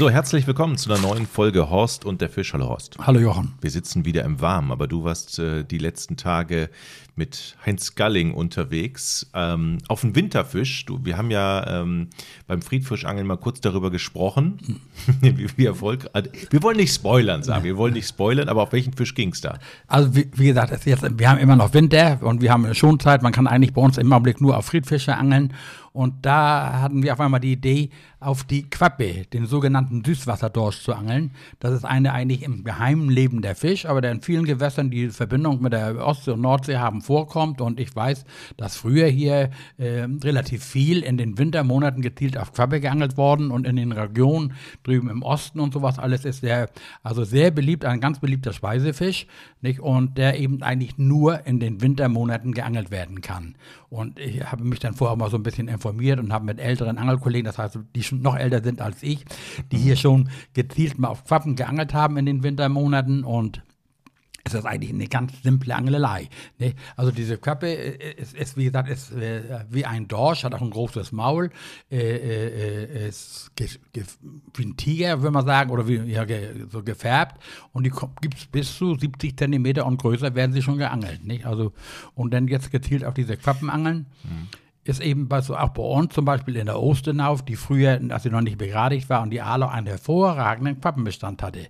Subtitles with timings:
[0.00, 2.54] So, herzlich willkommen zu einer neuen Folge Horst und der Fisch.
[2.54, 2.96] Hallo Horst.
[3.02, 3.52] Hallo Jochen.
[3.60, 6.70] Wir sitzen wieder im Warmen, aber du warst äh, die letzten Tage
[7.16, 10.86] mit Heinz Galling unterwegs ähm, auf den Winterfisch.
[10.86, 12.08] Du, wir haben ja ähm,
[12.46, 14.80] beim Friedfischangeln mal kurz darüber gesprochen,
[15.20, 16.08] wie, wie Erfolg.
[16.48, 19.42] Wir wollen nicht spoilern, sagen wir wollen nicht spoilern, aber auf welchen Fisch ging es
[19.42, 19.58] da?
[19.86, 23.20] Also wie, wie gesagt, jetzt, wir haben immer noch Winter und wir haben Schonzeit.
[23.22, 25.52] Man kann eigentlich bei uns im Augenblick nur auf Friedfische angeln.
[25.92, 27.90] Und da hatten wir auf einmal die Idee,
[28.20, 31.32] auf die Quappe, den sogenannten Süßwasserdorsch, zu angeln.
[31.58, 35.62] Das ist eine eigentlich im Geheimen lebender Fisch, aber der in vielen Gewässern die Verbindung
[35.62, 37.60] mit der Ostsee und Nordsee haben vorkommt.
[37.60, 38.24] Und ich weiß,
[38.56, 43.66] dass früher hier äh, relativ viel in den Wintermonaten gezielt auf Quappe geangelt worden und
[43.66, 46.68] in den Regionen drüben im Osten und sowas alles ist sehr,
[47.02, 49.26] also sehr beliebt, ein ganz beliebter Speisefisch,
[49.62, 49.80] nicht?
[49.80, 53.56] Und der eben eigentlich nur in den Wintermonaten geangelt werden kann.
[53.88, 56.98] Und ich habe mich dann vorher mal so ein bisschen informiert und habe mit älteren
[56.98, 59.24] Angelkollegen, das heißt, die schon noch älter sind als ich,
[59.72, 63.62] die hier schon gezielt mal auf Quappen geangelt haben in den Wintermonaten und
[64.42, 66.28] es ist eigentlich eine ganz simple Angelelei.
[66.58, 66.74] Ne?
[66.96, 70.70] Also diese Quappe ist, ist, wie gesagt, ist äh, wie ein Dorsch, hat auch ein
[70.70, 71.50] großes Maul,
[71.90, 73.50] äh, äh, ist
[74.54, 76.24] wie ein Tiger, würde man sagen, oder wie ja,
[76.70, 77.40] so gefärbt.
[77.72, 77.92] Und die
[78.22, 81.24] gibt es bis zu 70 Zentimeter und größer werden sie schon geangelt.
[81.24, 81.44] Nicht?
[81.44, 81.72] Also,
[82.14, 84.06] und dann jetzt gezielt auf diese Quappen angeln.
[84.24, 84.48] Mhm
[84.84, 88.30] ist eben so auch bei uns zum Beispiel in der Osternauf, die früher, als sie
[88.30, 91.66] noch nicht begradigt war und die Aale einen hervorragenden Quappenbestand hatte.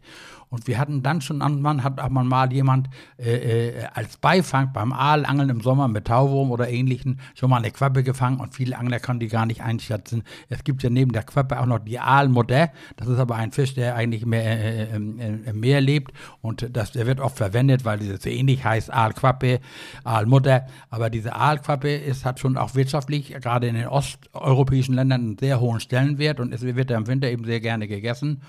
[0.50, 4.92] Und wir hatten dann schon, man hat auch mal jemand äh, äh, als Beifang beim
[4.92, 8.98] Aalangeln im Sommer mit Tauwurm oder ähnlichen schon mal eine Quappe gefangen und viele Angler
[8.98, 10.24] können die gar nicht einschätzen.
[10.48, 12.70] Es gibt ja neben der Quappe auch noch die Aalmutter.
[12.96, 16.12] Das ist aber ein Fisch, der eigentlich mehr äh, äh im Meer lebt
[16.42, 19.60] und das, der wird oft verwendet, weil so ähnlich heißt Aalquappe,
[20.02, 20.66] Aalmutter.
[20.90, 25.60] Aber diese Aalquappe ist, hat schon auch wirtschaftlich, gerade in den osteuropäischen Ländern, einen sehr
[25.60, 28.42] hohen Stellenwert und es wird im Winter eben sehr gerne gegessen.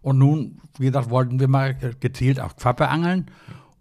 [0.00, 3.30] Und nun, wie gesagt, wollten wir mal gezielt auf Quappe angeln.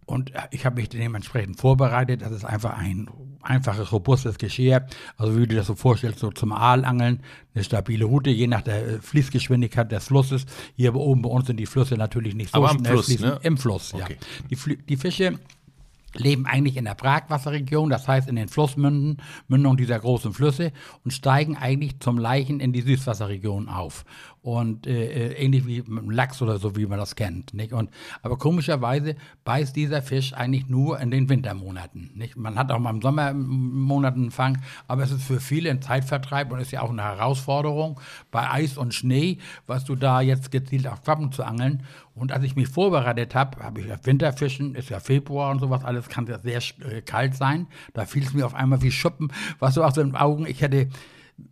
[0.06, 2.22] Und ich habe mich dementsprechend vorbereitet.
[2.22, 3.10] Das ist einfach ein
[3.42, 4.86] einfaches, robustes Geschirr.
[5.18, 7.22] Also wie du dir das so vorstellst, so zum Aalangeln.
[7.54, 10.46] Eine stabile Route, je nach der äh, Fließgeschwindigkeit des Flusses.
[10.76, 13.28] Hier oben bei uns sind die Flüsse natürlich nicht so Aber schnell Fluss, fließen.
[13.28, 13.40] Ne?
[13.44, 14.18] Im Fluss, okay.
[14.20, 14.48] ja.
[14.50, 15.40] Die, die Fische
[16.14, 20.72] leben eigentlich in der Bragwasserregion, das heißt in den Flussmünden, Mündungen dieser großen Flüsse
[21.04, 24.06] und steigen eigentlich zum Leichen in die Süßwasserregion auf.
[24.48, 27.54] Und äh, äh ähnlich wie mit dem Lachs oder so, wie man das kennt.
[27.54, 27.74] Nicht?
[27.74, 27.90] Und,
[28.22, 32.12] aber komischerweise beißt dieser Fisch eigentlich nur in den Wintermonaten.
[32.16, 32.38] Nicht?
[32.38, 36.62] Man hat auch mal im Sommermonaten Fang, aber es ist für viele ein Zeitvertreib und
[36.62, 38.00] ist ja auch eine Herausforderung
[38.32, 41.84] bei Eis und Schnee, was du da jetzt gezielt auf Quappen zu angeln.
[42.16, 46.08] Und als ich mich vorbereitet habe, habe ich Winterfischen, ist ja Februar und sowas alles,
[46.08, 47.68] kann ja sehr äh, kalt sein.
[47.94, 50.46] Da fiel es mir auf einmal wie Schuppen, was so aus den Augen.
[50.46, 50.88] Ich hätte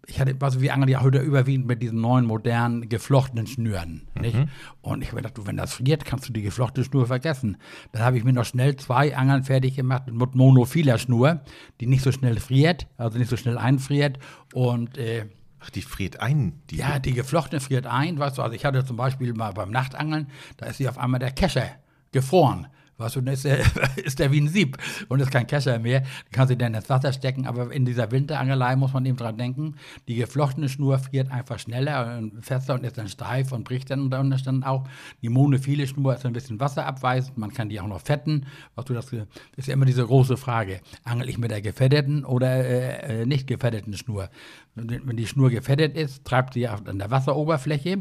[0.08, 4.08] ich hatte, also wir angeln ja heute überwiegend mit diesen neuen, modernen, geflochtenen Schnüren.
[4.20, 4.36] Nicht?
[4.36, 4.50] Mhm.
[4.82, 7.58] Und ich habe gedacht, du, wenn das friert, kannst du die geflochtene Schnur vergessen.
[7.92, 11.42] Dann habe ich mir noch schnell zwei Angeln fertig gemacht mit monophiler Schnur,
[11.80, 14.20] die nicht so schnell friert, also nicht so schnell einfriert.
[14.54, 15.28] Und äh,
[15.66, 16.62] Ach, die friert ein.
[16.70, 18.44] Die ja, die geflochtene friert ein, weißt du.
[18.44, 21.70] Also ich hatte zum Beispiel mal beim Nachtangeln, da ist sie auf einmal der Kescher
[22.12, 22.68] gefroren.
[22.98, 23.60] Weißt du, dann ist der,
[23.98, 24.78] ist der wie ein Sieb
[25.10, 26.02] und ist kein Kescher mehr.
[26.02, 27.46] Den kannst du dann ins Wasser stecken.
[27.46, 29.76] Aber in dieser Winterangelei muss man eben dran denken,
[30.08, 34.02] die geflochtene Schnur friert einfach schneller und fester und ist dann steif und bricht dann
[34.02, 34.88] unter Umständen auch.
[35.22, 37.38] Die monophile Schnur ist ein bisschen wasserabweisend.
[37.38, 38.46] Man kann die auch noch fetten.
[38.76, 39.12] Weißt du, das
[39.56, 40.80] ist ja immer diese große Frage.
[41.04, 44.30] Angel ich mit der gefetteten oder äh, äh nicht gefetteten Schnur?
[44.76, 48.00] wenn die Schnur gefettet ist, treibt sie an der Wasseroberfläche.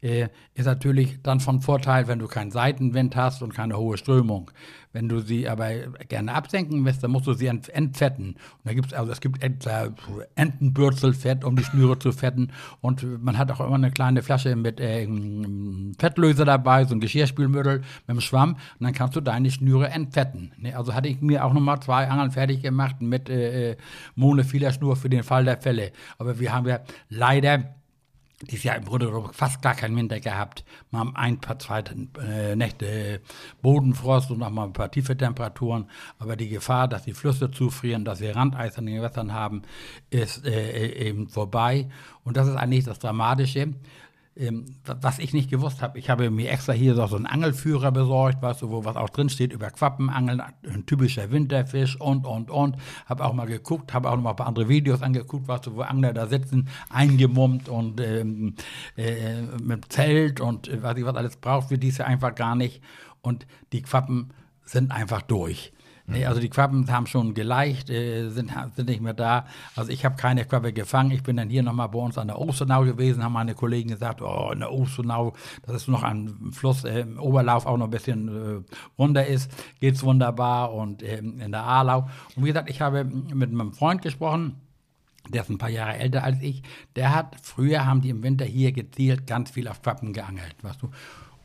[0.00, 4.31] Äh, ist natürlich dann von Vorteil, wenn du keinen Seitenwind hast und keine hohe Strömung.
[4.92, 5.70] Wenn du sie aber
[6.08, 8.28] gerne absenken willst, dann musst du sie entfetten.
[8.28, 9.42] Und da gibt's also es gibt
[10.34, 12.52] Entenbürzelfett, um die Schnüre zu fetten.
[12.80, 15.08] Und man hat auch immer eine kleine Flasche mit äh,
[15.98, 18.54] Fettlöser dabei, so ein Geschirrspülmittel mit einem Schwamm.
[18.78, 20.52] Und dann kannst du deine Schnüre entfetten.
[20.58, 20.76] Ne?
[20.76, 23.76] Also hatte ich mir auch nochmal zwei Angeln fertig gemacht mit äh, äh
[24.14, 25.92] Monofiler Schnur für den Fall der Fälle.
[26.18, 27.74] Aber wir haben ja leider
[28.50, 30.64] dieses Jahr im Grunde fast gar keinen Winter gehabt.
[30.90, 31.82] Wir haben ein paar, zwei
[32.20, 33.20] äh, Nächte
[33.62, 35.88] Bodenfrost und noch mal ein paar tiefe Temperaturen.
[36.18, 39.62] Aber die Gefahr, dass die Flüsse zufrieren, dass wir Randeis an den Gewässern haben,
[40.10, 41.88] ist äh, äh eben vorbei.
[42.24, 43.74] Und das ist eigentlich das Dramatische
[44.34, 45.98] ähm, was ich nicht gewusst habe.
[45.98, 49.28] Ich habe mir extra hier so einen Angelführer besorgt, weißt du, wo was auch drin
[49.28, 52.76] steht über Quappenangeln, ein typischer Winterfisch und, und, und.
[53.06, 55.76] Habe auch mal geguckt, habe auch noch mal ein paar andere Videos angeguckt, weißt du,
[55.76, 58.54] wo Angler da sitzen, eingemummt und ähm,
[58.96, 62.82] äh, mit Zelt und äh, was ich was alles braucht, für diese einfach gar nicht.
[63.20, 64.32] Und die Quappen
[64.64, 65.72] sind einfach durch.
[66.06, 69.46] Nee, also die Quappen haben schon geleicht, äh, sind, sind nicht mehr da.
[69.76, 71.12] Also ich habe keine Quappe gefangen.
[71.12, 74.20] Ich bin dann hier nochmal bei uns an der Osternau gewesen, haben meine Kollegen gesagt,
[74.20, 75.32] oh, in der Osternau,
[75.64, 79.50] das ist noch ein Fluss, äh, im Oberlauf auch noch ein bisschen äh, runter ist,
[79.80, 82.08] geht's wunderbar und äh, in der Aarlau.
[82.34, 84.56] Und wie gesagt, ich habe mit meinem Freund gesprochen,
[85.28, 86.62] der ist ein paar Jahre älter als ich,
[86.96, 90.82] der hat, früher haben die im Winter hier gezielt ganz viel auf Quappen geangelt, weißt
[90.82, 90.90] du.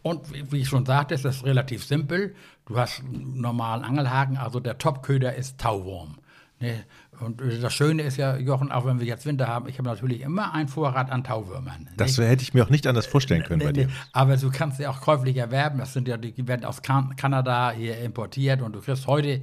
[0.08, 2.34] Und wie, ich schon sagte, ist das relativ simpel.
[2.66, 6.18] Du hast einen normalen Angelhaken, also der Topköder ist Tauwurm.
[6.60, 6.86] Ne?
[7.20, 10.22] Und das Schöne ist ja, Jochen, auch wenn wir jetzt Winter haben, ich habe natürlich
[10.22, 11.90] immer einen Vorrat an Tauwürmern.
[11.98, 13.88] Das hätte ich mir auch nicht anders vorstellen können bei dir.
[14.14, 15.80] Aber du kannst sie auch käuflich erwerben.
[15.80, 19.42] Das sind ja, die werden aus kan Kanada hier importiert und du kriegst heute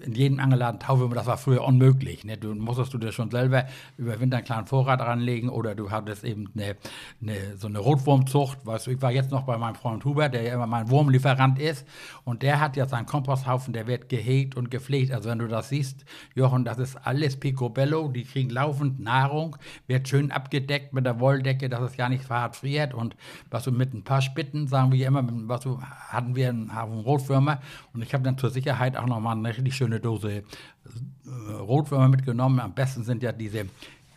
[0.00, 2.24] in jedem Angelladen Tauwürmer, das war früher unmöglich.
[2.24, 2.36] Ne?
[2.36, 3.64] Du musstest du dir schon selber
[3.96, 6.76] über Winter einen kleinen Vorrat ranlegen oder du hattest eben eine,
[7.20, 8.64] eine, so eine Rotwurmzucht.
[8.64, 11.58] Weißt du, ich war jetzt noch bei meinem Freund Hubert, der ja immer mein Wurmlieferant
[11.58, 11.86] ist
[12.24, 15.12] und der hat ja seinen Komposthaufen, der wird gehegt und gepflegt.
[15.12, 16.04] Also wenn du das siehst,
[16.36, 19.56] Jochen, das ist alles Picobello, die kriegen laufend Nahrung,
[19.86, 23.16] wird schön abgedeckt mit der Wolldecke, dass es ja nicht verhart friert und
[23.50, 27.00] was du mit ein paar Spitten, sagen wir immer, was du, hatten wir einen Haufen
[27.00, 27.60] Rotwürmer
[27.92, 32.60] und ich habe dann zur Sicherheit auch nochmal eine richtig schöne Dose äh, Rotwürmer mitgenommen.
[32.60, 33.66] Am besten sind ja diese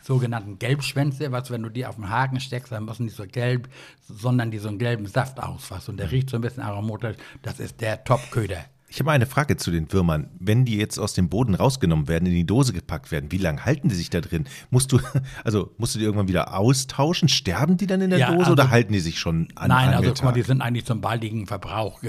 [0.02, 3.68] sogenannten Gelbschwänze, was wenn du die auf den Haken steckst, dann müssen die so gelb,
[4.00, 5.92] sondern die so einen gelben Saft ausfassen.
[5.92, 7.16] Und der riecht so ein bisschen aromatisch.
[7.42, 8.64] Das ist der Top-Köder.
[8.90, 10.30] Ich habe eine Frage zu den Würmern.
[10.38, 13.64] Wenn die jetzt aus dem Boden rausgenommen werden, in die Dose gepackt werden, wie lange
[13.64, 14.46] halten die sich da drin?
[14.70, 15.00] Musst du,
[15.44, 17.28] also musst du die irgendwann wieder austauschen?
[17.28, 19.94] Sterben die dann in der ja, Dose also, oder halten die sich schon an Nein,
[19.94, 22.00] also guck mal, die sind eigentlich zum baldigen Verbrauch.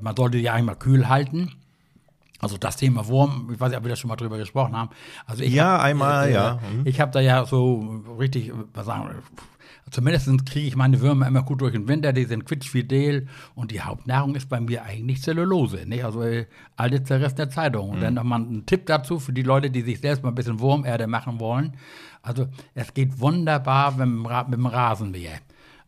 [0.00, 1.52] Man sollte die eigentlich mal kühl halten.
[2.38, 4.90] Also das Thema Wurm, ich weiß nicht, ob wir da schon mal drüber gesprochen haben.
[5.26, 6.54] Also ich ja, hab, einmal, äh, ja.
[6.54, 6.86] Mhm.
[6.86, 9.10] Ich habe da ja so richtig, was sagen
[9.90, 13.80] zumindest kriege ich meine Würmer immer gut durch den Winter, die sind quietschfidel und die
[13.80, 16.04] Hauptnahrung ist bei mir eigentlich Zellulose, nicht?
[16.04, 16.46] also äh,
[16.76, 17.90] alte zerrissene Zeitung.
[17.90, 18.02] Und mhm.
[18.02, 21.06] dann nochmal ein Tipp dazu für die Leute, die sich selbst mal ein bisschen Wurmerde
[21.06, 21.74] machen wollen.
[22.22, 25.38] Also es geht wunderbar mit dem, mit dem Rasenmäher.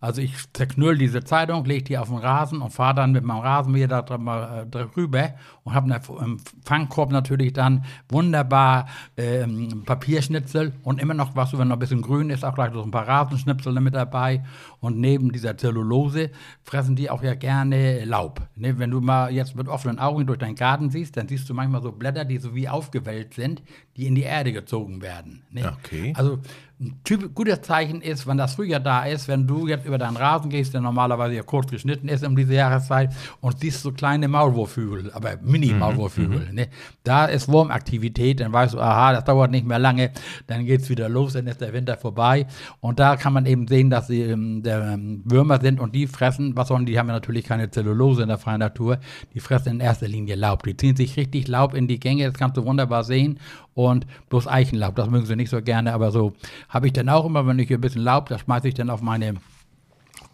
[0.02, 3.38] Also ich zerknüll diese Zeitung, lege die auf den Rasen und fahre dann mit meinem
[3.38, 5.32] Rasenmäher da drüber äh,
[5.64, 11.76] und habe im Fangkorb natürlich dann wunderbar ähm, Papierschnitzel und immer noch was, wenn noch
[11.76, 14.43] ein bisschen grün ist, auch gleich so ein paar Rasenschnipsel mit dabei.
[14.81, 16.31] Und neben dieser Zellulose
[16.64, 18.41] fressen die auch ja gerne Laub.
[18.56, 18.79] Ne?
[18.79, 21.82] Wenn du mal jetzt mit offenen Augen durch deinen Garten siehst, dann siehst du manchmal
[21.82, 23.62] so Blätter, die so wie aufgewellt sind,
[23.97, 25.43] die in die Erde gezogen werden.
[25.50, 25.73] Ne?
[25.79, 26.12] Okay.
[26.17, 26.41] Also
[26.81, 30.17] ein typ, gutes Zeichen ist, wenn das Frühjahr da ist, wenn du jetzt über deinen
[30.17, 34.26] Rasen gehst, der normalerweise ja kurz geschnitten ist um diese Jahreszeit, und siehst so kleine
[34.26, 36.49] Maulwurfhügel, aber Mini-Maulwurfhügel.
[36.49, 36.54] Mhm.
[36.54, 36.69] Ne?
[37.04, 40.10] Da ist Wurmaktivität, dann weißt du, aha, das dauert nicht mehr lange,
[40.46, 42.46] dann geht es wieder los, dann ist der Winter vorbei.
[42.81, 46.06] Und da kann man eben sehen, dass sie ähm, der, ähm, Würmer sind und die
[46.06, 48.99] fressen, was sollen die, haben ja natürlich keine Zellulose in der freien Natur,
[49.34, 50.62] die fressen in erster Linie Laub.
[50.64, 53.38] Die ziehen sich richtig Laub in die Gänge, das kannst du wunderbar sehen.
[53.75, 56.34] Und bloß Eichenlaub, das mögen sie nicht so gerne, aber so
[56.69, 59.00] habe ich dann auch immer, wenn ich ein bisschen Laub, das schmeiße ich dann auf
[59.00, 59.37] meine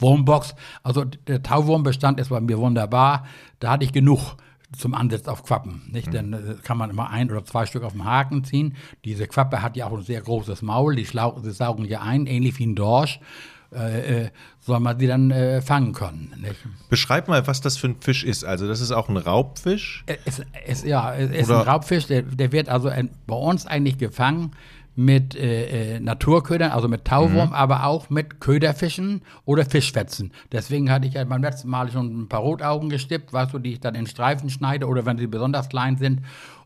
[0.00, 0.54] Wurmbox.
[0.82, 3.26] Also der Tauwurmbestand ist bei mir wunderbar.
[3.60, 4.36] Da hatte ich genug
[4.76, 5.82] zum Ansatz auf Quappen.
[5.90, 6.08] Nicht?
[6.08, 6.12] Mhm.
[6.12, 8.76] Dann äh, kann man immer ein oder zwei Stück auf den Haken ziehen.
[9.04, 12.58] Diese Quappe hat ja auch ein sehr großes Maul, die, die saugen ja ein, ähnlich
[12.58, 13.20] wie ein Dorsch.
[13.70, 14.30] Äh, äh,
[14.60, 16.32] soll man sie dann äh, fangen können.
[16.40, 16.56] Nicht?
[16.88, 18.42] Beschreib mal, was das für ein Fisch ist.
[18.42, 20.04] Also das ist auch ein Raubfisch?
[20.24, 22.06] Es, es, ja, es ist ein Raubfisch.
[22.06, 22.90] Der, der wird also
[23.26, 24.52] bei uns eigentlich gefangen
[24.98, 27.54] mit äh, äh, Naturködern, also mit Tauwurm, mhm.
[27.54, 30.32] aber auch mit Köderfischen oder Fischfetzen.
[30.50, 33.74] Deswegen hatte ich ja beim letzten Mal schon ein paar Rotaugen gestippt, weißt du, die
[33.74, 36.22] ich dann in Streifen schneide oder wenn sie besonders klein sind.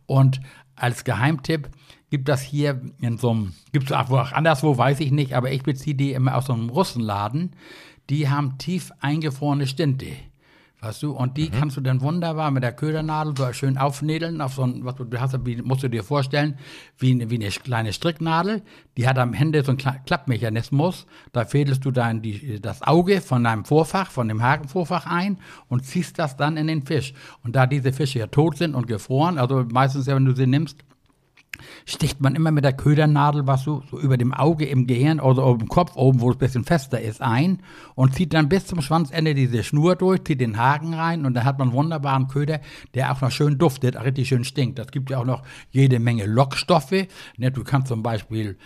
[0.07, 0.41] Und
[0.77, 1.69] als Geheimtipp
[2.09, 5.63] gibt das hier in so einem, gibt es auch anderswo, weiß ich nicht, aber ich
[5.63, 7.55] beziehe die immer aus so einem Russenladen.
[8.09, 10.07] Die haben tief eingefrorene Stinte.
[10.85, 11.53] Weißt du, und die mhm.
[11.53, 15.07] kannst du dann wunderbar mit der Ködernadel so schön aufnädeln, auf so ein, was du,
[15.17, 16.59] hast, wie, musst du dir vorstellen,
[16.99, 18.63] wie, wie eine kleine Stricknadel.
[18.97, 21.07] Die hat am Ende so einen Klappmechanismus.
[21.31, 25.87] Da fädelst du dann die, das Auge von deinem Vorfach, von dem Hakenvorfach ein und
[25.87, 27.15] ziehst das dann in den Fisch.
[27.45, 30.79] Und da diese Fische ja tot sind und gefroren, also meistens, wenn du sie nimmst,
[31.85, 35.43] sticht man immer mit der Ködernadel was so, so über dem Auge im Gehirn oder
[35.43, 37.61] auf dem Kopf oben, wo es ein bisschen fester ist, ein
[37.95, 41.45] und zieht dann bis zum Schwanzende diese Schnur durch, zieht den Haken rein und dann
[41.45, 42.61] hat man einen wunderbaren Köder,
[42.95, 44.79] der auch noch schön duftet, richtig schön stinkt.
[44.79, 47.07] Das gibt ja auch noch jede Menge Lockstoffe.
[47.39, 48.57] Du kannst zum Beispiel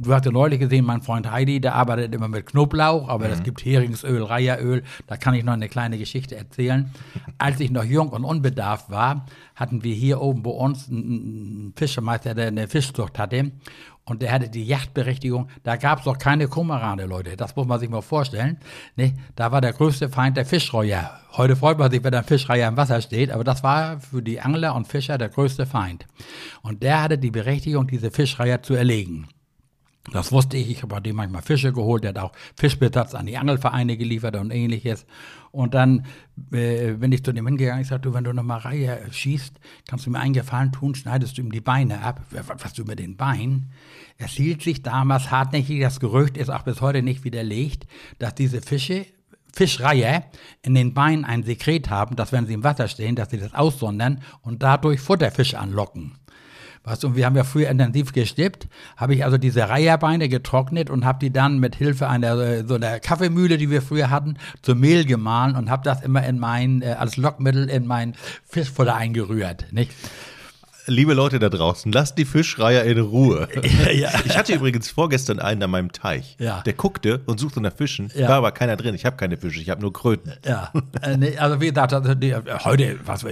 [0.00, 3.42] du hast ja neulich gesehen, mein Freund Heidi, der arbeitet immer mit Knoblauch, aber es
[3.42, 6.90] gibt Heringsöl, Reiheröl, da kann ich noch eine kleine Geschichte erzählen.
[7.38, 12.34] Als ich noch jung und unbedarft war, hatten wir hier oben bei uns einen Fischermeister,
[12.34, 13.52] der eine Fischzucht hatte
[14.04, 15.48] und der hatte die Yachtberechtigung.
[15.62, 17.36] Da gab es doch keine Kumarane, Leute.
[17.36, 18.58] Das muss man sich mal vorstellen.
[18.96, 19.14] Ne?
[19.36, 21.10] Da war der größte Feind der Fischreuer.
[21.36, 24.40] Heute freut man sich, wenn ein Fischreiher im Wasser steht, aber das war für die
[24.40, 26.06] Angler und Fischer der größte Feind.
[26.62, 29.28] Und der hatte die Berechtigung, diese Fischreiher zu erlegen.
[30.12, 30.70] Das wusste ich.
[30.70, 32.04] Ich habe dem manchmal Fische geholt.
[32.04, 35.04] Der hat auch Fischbesatz an die Angelvereine geliefert und ähnliches.
[35.52, 36.06] Und dann
[36.52, 37.82] äh, bin ich zu dem hingegangen.
[37.82, 41.36] Ich sagte, du, wenn du nochmal Reihe schießt, kannst du mir einen Gefallen tun, schneidest
[41.36, 42.22] du ihm die Beine ab.
[42.30, 43.72] Was du mit den Beinen?
[44.16, 45.80] Es hielt sich damals hartnäckig.
[45.80, 47.86] Das Gerücht ist auch bis heute nicht widerlegt,
[48.18, 49.06] dass diese Fische
[49.52, 50.24] Fischreihe
[50.62, 53.52] in den Beinen ein Sekret haben, dass wenn sie im Wasser stehen, dass sie das
[53.52, 56.12] aussondern und dadurch Futterfische anlocken.
[56.82, 61.04] Du, und wir haben ja früher intensiv gestippt, habe ich also diese Reiherbeine getrocknet und
[61.04, 64.74] habe die dann mit Hilfe einer äh, so einer Kaffeemühle, die wir früher hatten, zu
[64.74, 68.14] Mehl gemahlen und habe das immer in mein äh, als Lockmittel in mein
[68.46, 69.92] Fischfutter eingerührt, nicht?
[70.86, 73.48] Liebe Leute da draußen, lasst die Fischreiher in Ruhe.
[73.84, 74.10] Ja, ja.
[74.24, 76.36] Ich hatte übrigens vorgestern einen an meinem Teich.
[76.38, 76.62] Ja.
[76.62, 78.10] Der guckte und suchte nach Fischen.
[78.14, 78.28] Ja.
[78.28, 78.94] War aber keiner drin.
[78.94, 80.32] Ich habe keine Fische, ich habe nur Kröten.
[80.44, 80.72] Ja,
[81.02, 83.24] äh, nee, also wie gesagt, also die, heute, was,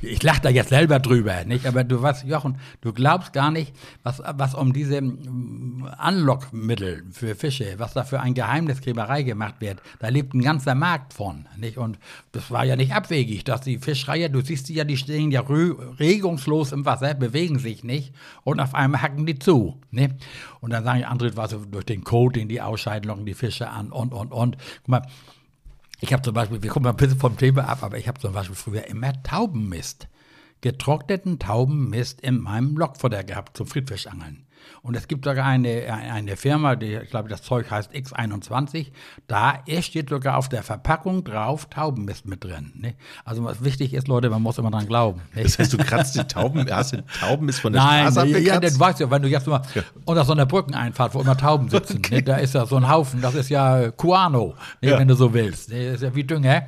[0.00, 1.66] ich lache da jetzt selber drüber, nicht?
[1.66, 3.72] Aber du weißt, Jochen, du glaubst gar nicht,
[4.02, 9.80] was, was um diese mm, Anlockmittel für Fische, was da für ein Geheimniskrämerei gemacht wird.
[9.98, 11.78] Da lebt ein ganzer Markt von, nicht?
[11.78, 11.98] Und
[12.32, 15.42] das war ja nicht abwegig, dass die Fischreiher, du siehst die ja, die stehen ja
[15.42, 19.80] regungslos im Wasser, bewegen sich nicht und auf einmal hacken die zu.
[19.90, 20.16] Ne?
[20.60, 23.68] Und dann sagen die andere, was durch den Code, den die ausscheiden, locken die Fische
[23.68, 24.56] an und, und, und.
[24.78, 25.06] Guck mal,
[26.00, 28.20] ich habe zum Beispiel, wir kommen mal ein bisschen vom Thema ab, aber ich habe
[28.20, 30.08] zum Beispiel früher immer Taubenmist,
[30.60, 34.43] getrockneten Taubenmist in meinem Lockfutter gehabt zum Friedfischangeln.
[34.82, 38.88] Und es gibt sogar eine, eine Firma, die, ich glaube, das Zeug heißt X21.
[39.26, 42.72] Da steht sogar auf der Verpackung drauf Taubenmist mit drin.
[42.76, 42.94] Ne?
[43.24, 45.22] Also was wichtig ist, Leute, man muss immer dran glauben.
[45.34, 45.42] Ne?
[45.42, 48.46] Das heißt, du kratzt den Tauben, hast den Taubenmist von der Nein, Straße abgekratzt?
[48.46, 49.82] Ja, das weißt du, wenn du jetzt mal ja.
[50.04, 52.16] unter so einer Brückeneinfahrt, wo immer Tauben sitzen, okay.
[52.16, 52.22] ne?
[52.22, 54.90] da ist ja so ein Haufen, das ist ja Kuano, ne?
[54.90, 54.98] ja.
[54.98, 55.70] wenn du so willst.
[55.70, 55.86] Ne?
[55.86, 56.66] Das ist ja wie Dünger.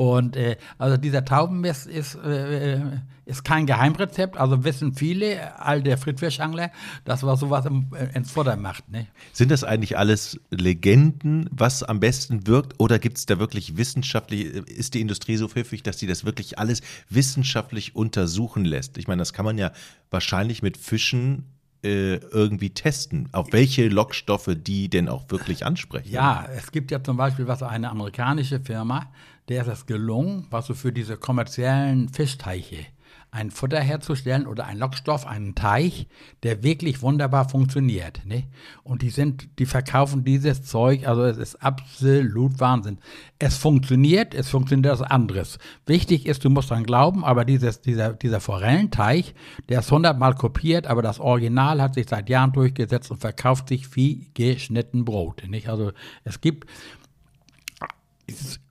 [0.00, 2.80] Und äh, also dieser Taubenmist ist, äh,
[3.26, 4.38] ist kein Geheimrezept.
[4.38, 6.70] Also wissen viele, all der Friedfischangler,
[7.04, 8.88] dass man sowas im, äh, ins Futter macht.
[8.88, 9.08] Ne?
[9.34, 12.80] Sind das eigentlich alles Legenden, was am besten wirkt?
[12.80, 16.58] Oder gibt es da wirklich wissenschaftlich, ist die Industrie so pfiffig, dass sie das wirklich
[16.58, 16.80] alles
[17.10, 18.96] wissenschaftlich untersuchen lässt?
[18.96, 19.70] Ich meine, das kann man ja
[20.10, 21.44] wahrscheinlich mit Fischen
[21.82, 26.10] äh, irgendwie testen, auf welche Lockstoffe die denn auch wirklich ansprechen.
[26.10, 29.10] Ja, es gibt ja zum Beispiel was eine amerikanische Firma,
[29.50, 32.86] der ist es gelungen, was so für diese kommerziellen Fischteiche
[33.32, 36.08] ein Futter herzustellen oder ein Lockstoff, einen Teich,
[36.42, 38.22] der wirklich wunderbar funktioniert.
[38.26, 38.44] Ne?
[38.82, 42.98] Und die sind, die verkaufen dieses Zeug, also es ist absolut Wahnsinn.
[43.38, 45.58] Es funktioniert, es funktioniert was anderes.
[45.86, 49.34] Wichtig ist, du musst dran glauben, aber dieses, dieser, dieser Forellenteich,
[49.68, 53.94] der ist hundertmal kopiert, aber das Original hat sich seit Jahren durchgesetzt und verkauft sich
[53.94, 55.44] wie geschnitten Brot.
[55.48, 55.68] Nicht?
[55.68, 55.92] Also
[56.24, 56.68] es gibt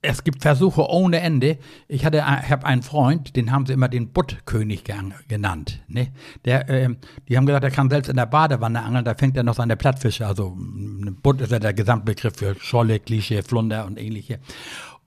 [0.01, 1.58] es gibt Versuche ohne Ende.
[1.88, 4.84] Ich hatte, ich habe einen Freund, den haben sie immer den Buttkönig
[5.28, 5.82] genannt.
[5.88, 6.10] Ne?
[6.46, 6.89] Der, äh,
[7.28, 9.78] die haben gesagt, er kann selbst in der Badewanne angeln, da fängt er noch seine
[9.78, 10.25] Plattfische.
[10.25, 14.39] Also Butt ist ja der Gesamtbegriff für Scholle, Klischee, Flunder und ähnliche.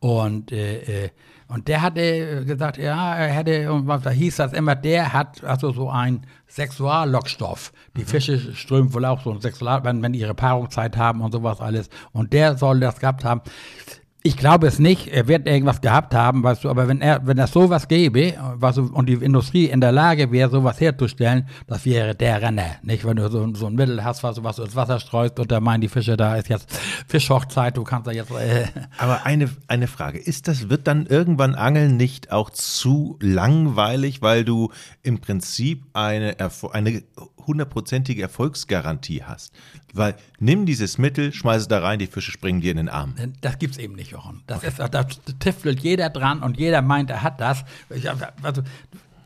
[0.01, 1.11] Und äh, äh,
[1.53, 5.45] und der hatte gesagt, ja, er hätte, und was da hieß das immer, der hat
[5.45, 7.75] also so ein Sexuallockstoff.
[7.95, 8.07] Die mhm.
[8.07, 11.91] Fische strömen wohl auch so ein Sexual, wenn, wenn ihre Paarungszeit haben und sowas alles.
[12.13, 13.43] Und der soll das gehabt haben.
[14.25, 15.09] Ich glaube es nicht.
[15.09, 18.79] Er wird irgendwas gehabt haben, weißt du, aber wenn er, wenn es sowas gäbe, was,
[18.79, 22.77] und die Industrie in der Lage wäre, sowas herzustellen, das wäre der Renner.
[22.83, 25.51] Nicht, wenn du so, so ein Mittel hast, was, was du ins Wasser streust und
[25.51, 26.71] da meinen die Fische, da ist jetzt
[27.09, 28.31] Fischhochzeit, du kannst da jetzt.
[28.31, 28.67] Äh.
[28.99, 34.45] Aber eine, eine Frage, ist das, wird dann irgendwann Angeln nicht auch zu langweilig, weil
[34.45, 34.71] du
[35.03, 36.37] im Prinzip eine,
[36.73, 37.03] eine
[37.47, 39.53] hundertprozentige Erfolgsgarantie hast.
[39.93, 43.15] Weil nimm dieses Mittel, schmeiß es da rein, die Fische springen dir in den Arm.
[43.41, 44.43] Das gibt's eben nicht, Jochen.
[44.47, 44.69] Das okay.
[44.69, 45.05] ist, da
[45.41, 47.65] tiffelt jeder dran und jeder meint, er hat das.
[48.43, 48.63] Also,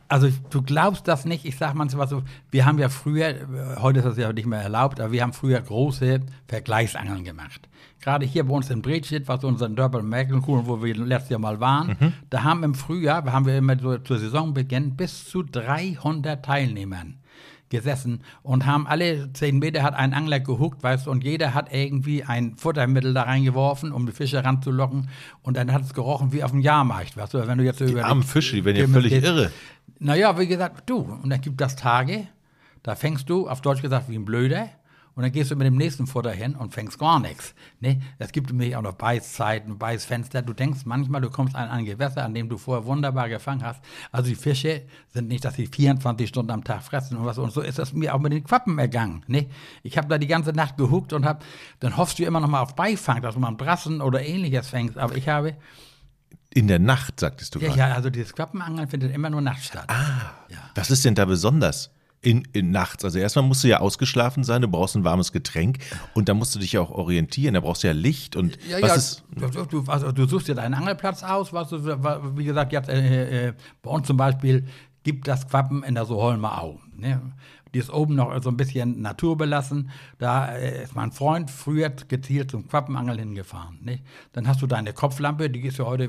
[0.09, 1.45] also du glaubst das nicht.
[1.45, 3.35] Ich sag manchmal so, wir haben ja früher,
[3.81, 7.69] heute ist das ja nicht mehr erlaubt, aber wir haben früher große Vergleichsangeln gemacht.
[8.01, 11.59] Gerade hier bei uns in Bredstedt, was unser Dörper Merkelkuchen, wo wir letztes Jahr mal
[11.59, 12.13] waren, mhm.
[12.31, 17.17] da haben im Frühjahr, haben wir immer so zur Saisonbeginn bis zu 300 Teilnehmern
[17.69, 21.73] gesessen und haben alle zehn Meter hat ein Angler gehuckt, weißt du, und jeder hat
[21.73, 25.09] irgendwie ein Futtermittel da reingeworfen, um die Fische ranzulocken
[25.43, 27.85] und dann hat es gerochen wie auf dem Jahrmarkt, weißt du, wenn du jetzt die
[27.85, 29.51] über armen Fische, die werden ja völlig irre.
[29.99, 32.29] Naja, wie gesagt, du, und dann gibt das Tage,
[32.83, 34.69] da fängst du, auf Deutsch gesagt, wie ein Blöder
[35.17, 37.55] und dann gehst du mit dem nächsten Futter hin und fängst gar nichts.
[37.81, 38.03] Ne?
[38.19, 40.43] Es gibt nämlich auch noch Beißzeiten, Beißfenster.
[40.43, 43.81] Du denkst manchmal, du kommst an ein Gewässer, an dem du vorher wunderbar gefangen hast.
[44.13, 47.51] Also die Fische sind nicht, dass sie 24 Stunden am Tag fressen und was und
[47.51, 49.23] so ist das mir auch mit den Quappen ergangen.
[49.27, 49.47] Ne?
[49.83, 51.43] Ich habe da die ganze Nacht gehuckt und hab,
[51.81, 54.69] dann hoffst du immer noch mal auf Beifang, dass du mal einen Brassen oder ähnliches
[54.69, 54.99] fängst.
[54.99, 55.57] Aber ich habe
[56.53, 57.79] In der Nacht, sagtest du ja, gerade.
[57.79, 59.87] ja, also dieses Quappenangeln findet immer nur nachts statt.
[59.89, 60.33] Ah,
[60.75, 61.91] was ist denn da besonders?
[62.27, 63.05] In, in nachts.
[63.05, 65.79] Also erstmal musst du ja ausgeschlafen sein, du brauchst ein warmes Getränk
[66.13, 68.83] und dann musst du dich ja auch orientieren, da brauchst du ja Licht und Ja,
[68.83, 69.25] was ja, ist.
[69.55, 71.87] du, du, also, du suchst dir deinen Angelplatz aus, was du,
[72.37, 74.67] wie gesagt, jetzt äh, äh, bei uns zum Beispiel
[75.05, 76.81] gibt das Quappen in der Soholmer Au.
[76.97, 77.23] Ne?
[77.77, 79.91] Die ist oben noch so ein bisschen naturbelassen.
[80.19, 83.77] Da äh, ist mein Freund früher gezielt zum Quappenangeln hingefahren.
[83.83, 84.03] Nicht?
[84.33, 86.09] Dann hast du deine Kopflampe, die ist ja heute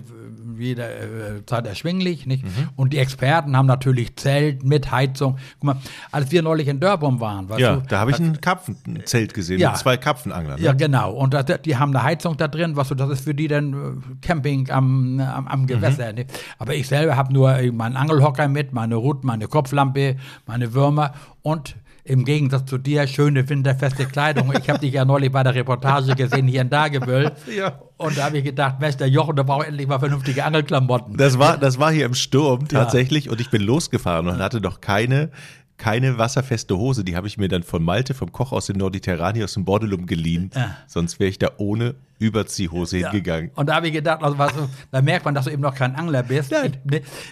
[0.57, 2.25] jeder äh, Zeit erschwinglich.
[2.25, 2.45] Nicht?
[2.45, 2.69] Mhm.
[2.77, 5.39] Und die Experten haben natürlich Zelt mit Heizung.
[5.59, 5.75] Guck mal,
[6.09, 9.59] als wir neulich in Dörbum waren, weißt Ja, du, da habe ich ein Karpfenzelt gesehen
[9.59, 9.71] Ja.
[9.71, 10.61] mit zwei Karpfenanglern.
[10.61, 10.77] ja, Ne?
[10.77, 11.11] genau.
[11.11, 13.73] Und das, die haben eine Heizung da drin, was so, das ist für die dann
[13.73, 16.13] äh, Camping am, am, am Gewässer.
[16.13, 16.27] Ne?
[16.59, 21.11] Aber ich selber habe nur äh, meinen Angelhocker mit, meine Ruten, meine Kopflampe, meine Würmer
[21.41, 21.75] und
[22.07, 24.53] im Gegensatz zu dir schöne winterfeste Kleidung.
[24.57, 27.33] Ich habe dich ja neulich bei der Reportage gesehen hier in Dagebüll.
[27.53, 27.81] Ja.
[27.97, 31.17] Und da habe ich gedacht, Mensch, der Jochen, der braucht endlich mal vernünftige Angelklamotten.
[31.17, 34.79] Das war, das war hier im Sturm tatsächlich und ich bin losgefahren und hatte noch
[34.79, 35.31] keine,
[35.77, 37.03] keine wasserfeste Hose.
[37.03, 39.65] Die habe ich mir dann von Malte, vom Koch aus dem Norditerran hier aus dem
[39.65, 40.49] Bordelum geliehen.
[40.87, 43.51] Sonst wäre ich da ohne Überziehhose hingegangen.
[43.53, 45.75] Und da habe ich gedacht, also, weißt du, da merkt man, dass du eben noch
[45.75, 46.51] kein Angler bist.
[46.51, 46.71] Ne?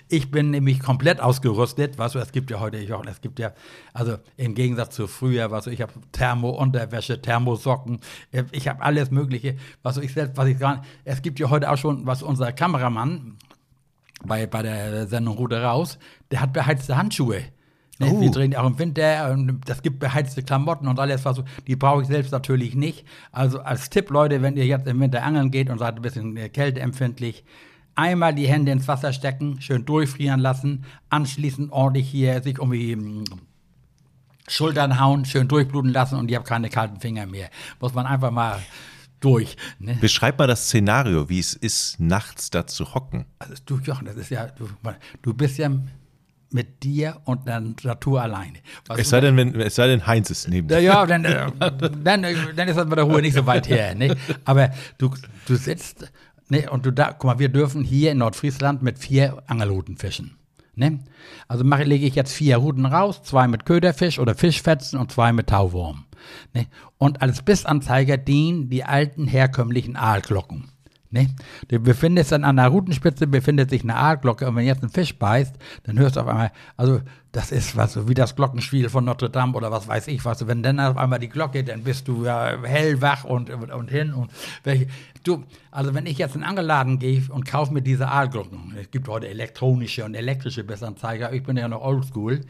[0.10, 1.98] Ich bin nämlich komplett ausgerüstet.
[1.98, 3.52] Weißt du, es gibt ja heute, ich auch, es gibt ja,
[3.94, 8.00] also im Gegensatz zu früher, weißt du, ich habe Thermo-Unterwäsche, Thermosocken,
[8.52, 9.58] ich habe alles Mögliche.
[9.82, 13.38] Was ich selbst, was ich nicht, es gibt ja heute auch schon, was unser Kameramann
[14.24, 15.98] bei, bei der Sendung Rute raus,
[16.30, 17.42] der hat beheizte Handschuhe.
[18.00, 18.22] Ne, Oh.
[18.22, 21.75] Wir drehen auch im Winter und das gibt beheizte Klamotten und alles, was so, die
[21.75, 23.06] brauche ich selbst natürlich nicht.
[23.32, 26.36] Also als Tipp, Leute, wenn ihr jetzt im Winter angeln geht und seid ein bisschen
[26.36, 27.46] äh, kälteempfindlich,
[27.96, 32.96] einmal die Hände ins Wasser stecken, schön durchfrieren lassen, anschließend ordentlich hier sich um die
[32.96, 33.24] mm,
[34.48, 37.50] Schultern hauen, schön durchbluten lassen und ihr habt keine kalten Finger mehr.
[37.80, 38.60] Muss man einfach mal
[39.22, 39.56] durch.
[39.80, 39.98] Ne?
[40.02, 43.25] Beschreib mal das Szenario, wie es ist, nachts da zu hocken.
[43.40, 44.68] Also du, Jochen, das ist ja, du,
[45.22, 45.70] du bist ja
[46.55, 48.57] mit dir und der Natur alleine.
[48.87, 50.79] Was Es sei denn, wenn, es sei denn, Heinz ist neben dir.
[50.79, 51.51] ja, dann, äh,
[52.03, 53.94] dann, äh, dann ist das mit der Ruhe nicht so weit her.
[53.94, 54.15] Ne?
[54.46, 55.11] Aber du,
[55.46, 56.11] du sitzt,
[56.48, 60.37] ne, und du da, guck mal, wir dürfen hier in Nordfriesland mit vier Angelruten fischen.
[60.75, 61.00] Ne?
[61.48, 65.33] Also mache, lege ich jetzt vier Ruten raus, zwei mit Köderfisch oder Fischfetzen und zwei
[65.33, 66.05] mit Tauwurm.
[66.53, 66.68] Ne?
[66.98, 70.72] Und als Bissanzeiger dienen die alten herkömmlichen Aalglocken.
[71.16, 71.30] Ne?
[71.70, 75.18] Du befindest dann an der Rutenspitze befindet sich eine Aalglocke und wenn jetzt ein Fisch
[75.18, 77.00] beißt, dann hörst du auf einmal, also
[77.32, 80.46] das ist was so wie das Glockenspiel von Notre Dame oder was weiß ich was.
[80.46, 84.14] Wenn dann auf einmal die Glocke, dann bist du ja hellwach und, und, und hin
[84.14, 84.30] und
[84.66, 84.88] welche.
[85.24, 88.92] Du, also wenn ich jetzt in den Angelladen gehe und kaufe mir diese Aalglocken, es
[88.92, 92.42] gibt heute elektronische und elektrische Bissanzeiger, ich bin ja noch oldschool,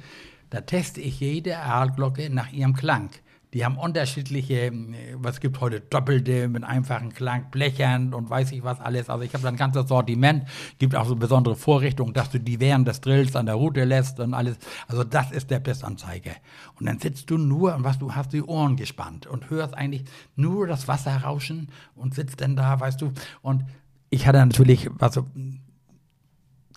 [0.50, 3.12] da teste ich jede Aalglocke nach ihrem Klang.
[3.56, 8.66] Die haben unterschiedliche, äh, was gibt heute doppelte mit einfachen Klang, Blechern und weiß ich
[8.66, 9.10] was alles.
[9.10, 10.44] Also ich habe ein ganzes Sortiment,
[10.78, 14.20] gibt auch so besondere Vorrichtungen, dass du die während des Drills an der Route lässt
[14.20, 14.58] und alles.
[14.90, 16.34] Also das ist der Bissanzeiger.
[16.78, 20.04] Und dann sitzt du nur und was du hast die Ohren gespannt und hörst eigentlich
[20.36, 23.14] nur das Wasser rauschen und sitzt dann da, weißt du.
[23.42, 23.64] Und
[24.10, 25.28] ich hatte natürlich, also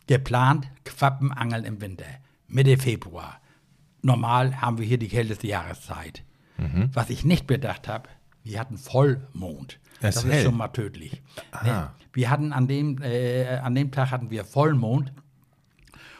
[0.06, 2.06] geplant, Quappenangeln im Winter,
[2.46, 3.40] Mitte Februar.
[4.00, 6.22] Normal haben wir hier die kälteste Jahreszeit.
[6.92, 8.08] Was ich nicht bedacht habe,
[8.42, 9.78] wir hatten Vollmond.
[10.00, 10.44] Es Das ist hell.
[10.44, 11.22] schon mal tödlich.
[11.64, 11.90] Ne?
[12.12, 15.12] Wir hatten an dem, äh, an dem Tag hatten wir Vollmond.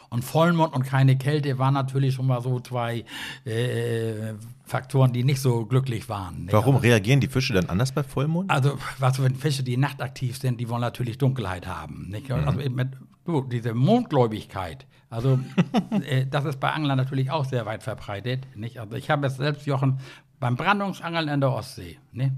[0.09, 3.05] Und Vollmond und keine Kälte waren natürlich schon mal so zwei
[3.45, 4.33] äh,
[4.65, 6.45] Faktoren, die nicht so glücklich waren.
[6.45, 6.51] ne?
[6.51, 8.49] Warum reagieren die Fische dann anders bei Vollmond?
[8.49, 12.07] Also, was wenn Fische, die nachtaktiv sind, die wollen natürlich Dunkelheit haben.
[12.09, 12.31] Nicht?
[12.31, 12.89] Also eben mit,
[13.25, 15.39] du, diese Mondgläubigkeit, also
[16.07, 18.47] äh, das ist bei Anglern natürlich auch sehr weit verbreitet.
[18.55, 18.79] Nicht?
[18.79, 19.99] Also ich habe es selbst, Jochen,
[20.39, 22.35] beim Brandungsangeln in der Ostsee, ne?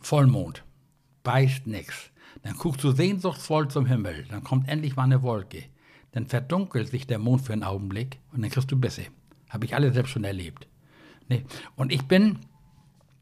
[0.00, 0.64] Vollmond,
[1.22, 2.10] beißt nix.
[2.42, 5.64] Dann guckst du sehnsuchtsvoll zum Himmel, dann kommt endlich mal eine Wolke.
[6.12, 9.06] Dann verdunkelt sich der Mond für einen Augenblick und dann kriegst du Bisse.
[9.48, 10.68] Habe ich alles selbst schon erlebt.
[11.28, 11.44] Ne?
[11.76, 12.38] Und ich bin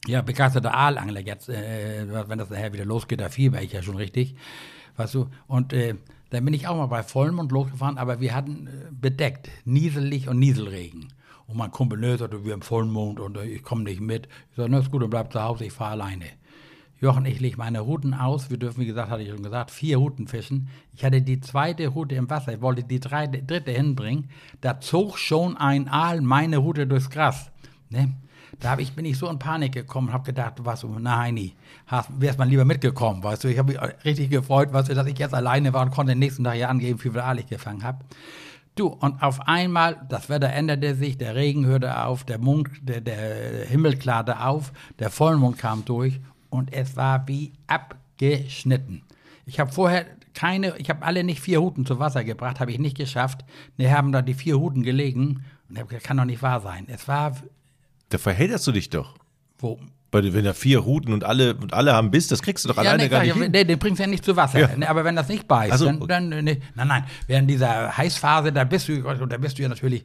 [0.07, 3.97] ja, begeisterter Aalangler jetzt, äh, wenn das nachher wieder losgeht, da fieber ich ja schon
[3.97, 4.35] richtig.
[4.97, 5.95] Weißt du, und äh,
[6.31, 10.39] dann bin ich auch mal bei Vollmond losgefahren, aber wir hatten äh, bedeckt, nieselig und
[10.39, 11.13] Nieselregen.
[11.53, 14.27] Und mein Kumpel, ne, sagte, wir haben Vollmond und äh, ich komme nicht mit.
[14.51, 16.25] Ich sage, na ist gut, dann bleib zu Hause, ich fahre alleine.
[16.99, 18.49] Jochen, ich lege meine Routen aus.
[18.49, 20.69] Wir dürfen, wie gesagt, hatte ich schon gesagt, vier Routen fischen.
[20.95, 22.55] Ich hatte die zweite Route im Wasser.
[22.55, 24.31] Ich wollte die drei, dritte hinbringen.
[24.63, 27.51] Da zog schon ein Aal meine Route durchs Gras.
[27.91, 28.15] Ne?
[28.61, 31.55] Da ich, bin ich so in Panik gekommen und habe gedacht, was, nein, nie,
[32.19, 33.49] wärst mal lieber mitgekommen, weißt du.
[33.49, 36.21] Ich habe mich richtig gefreut, weißt du, dass ich jetzt alleine war und konnte den
[36.21, 37.99] nächsten Tag ja angeben, wie viel Aal ich gefangen habe.
[38.75, 43.03] Du, und auf einmal, das Wetter änderte sich, der Regen hörte auf, der, Mond, der,
[43.03, 49.03] der Himmel klarte auf, der Vollmond kam durch und es war wie abgeschnitten.
[49.45, 52.79] Ich habe vorher keine, ich habe alle nicht vier Huten zu Wasser gebracht, habe ich
[52.79, 53.45] nicht geschafft.
[53.77, 56.61] Ne, haben da die vier Huten gelegen und ich habe gesagt, kann doch nicht wahr
[56.61, 56.87] sein.
[56.89, 57.37] Es war.
[58.09, 59.17] Da verhältst du dich doch.
[59.59, 59.79] Wo?
[60.13, 62.77] Weil wenn da vier Ruten und alle und alle haben Biss, das kriegst du doch
[62.77, 63.53] Ja, alleine nee, gar klar, nicht ja, hin.
[63.53, 64.61] nee, den bringst du ja nicht zu Wasser.
[64.79, 64.89] Ja.
[64.89, 67.05] Aber wenn das nicht beißt, so, dann, dann nee, nein, nein.
[67.27, 70.05] Während dieser Heißphase, da bist du, da bist du ja natürlich,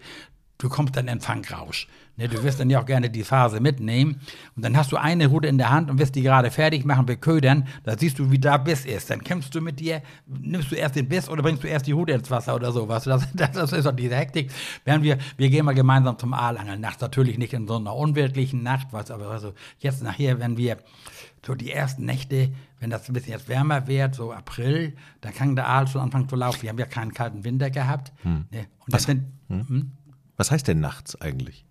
[0.58, 1.88] du kommst dann in Fangrausch.
[2.16, 4.22] Ne, du wirst dann ja auch gerne die Phase mitnehmen.
[4.56, 7.06] Und dann hast du eine Rute in der Hand und wirst die gerade fertig machen,
[7.06, 7.68] beködern.
[7.84, 9.12] Da siehst du, wie da Biss ist.
[9.12, 11.92] Dann kämpfst du mit dir, nimmst du erst den Biss oder bringst du erst die
[11.92, 12.88] Rute ins Wasser oder so.
[12.88, 14.52] Weißt du, das, das, das ist doch diese Hektik.
[14.84, 16.82] Während wir, wir gehen mal gemeinsam zum Aalangeln.
[16.82, 20.78] Nachts natürlich nicht in so einer unwirtlichen Nacht, was, aber also jetzt nachher, wenn wir
[21.46, 25.56] so die ersten Nächte, wenn das ein bisschen jetzt wärmer wird, so April, dann kann
[25.56, 26.64] der Aal schon anfangen zu laufen.
[26.64, 28.12] Wir haben ja keinen kalten Winter gehabt.
[28.52, 28.66] Ne?
[28.86, 29.24] Und das sind
[30.38, 31.66] Was heißt denn nachts eigentlich?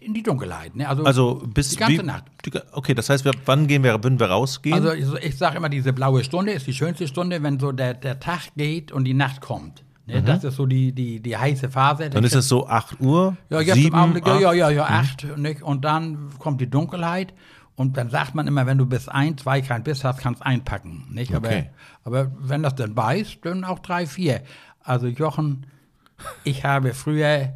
[0.00, 0.76] in die Dunkelheit.
[0.76, 0.88] Ne?
[0.88, 2.24] Also, Also bis die ganze wie, Nacht.
[2.44, 4.74] Die, okay, das heißt, wir, wann gehen wir, würden wir rausgehen?
[4.74, 8.20] Also ich, sage immer, diese blaue Stunde ist die schönste Stunde, wenn so der, der
[8.20, 9.84] Tag geht und die Nacht kommt.
[10.06, 10.22] Ne?
[10.22, 12.06] Das ist so die, die, die heiße Phase.
[12.06, 12.10] Mhm.
[12.10, 14.40] dann ist es so 8 Uhr, Ja, jetzt 7, im Augenblick, ja, 8?
[14.40, 15.26] ja, ja, ja, acht.
[15.36, 15.62] Nicht?
[15.62, 17.34] Und dann kommt die Dunkelheit.
[17.74, 21.08] Und dann sagt man immer, wenn du bis ein, zwei kein Biss hast, kannst einpacken.
[21.10, 21.34] Nicht?
[21.34, 21.70] Okay.
[22.04, 24.42] Aber, aber wenn das dann beißt, dann auch drei, vier.
[24.80, 25.66] Also Jochen,
[26.44, 27.54] ich habe früher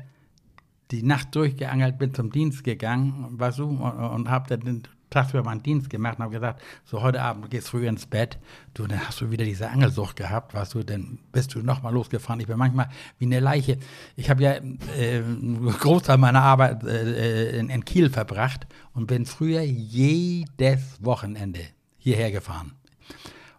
[0.91, 5.31] die Nacht durchgeangelt, bin zum Dienst gegangen, weißt du, und, und habe dann den Tag
[5.31, 8.39] für meinen Dienst gemacht und habe gesagt, so heute Abend du gehst früh ins Bett,
[8.75, 12.41] du, dann hast du wieder diese Angelsucht gehabt, weißt du, dann bist du nochmal losgefahren.
[12.41, 13.79] Ich bin manchmal wie eine Leiche.
[14.17, 19.27] Ich habe ja äh, einen Großteil meiner Arbeit äh, in, in Kiel verbracht und bin
[19.27, 21.61] früher jedes Wochenende
[21.99, 22.73] hierher gefahren.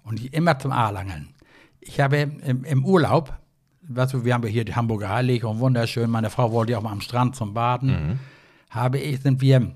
[0.04, 1.34] Und immer zum Aalangeln.
[1.82, 3.41] Ich habe im, im Urlaub,
[3.96, 6.84] weißt du, wir haben hier die Hamburger Heilig und wunderschön, meine Frau wollte ja auch
[6.84, 8.20] mal am Strand zum Baden,
[8.70, 9.72] habe ich, sind wir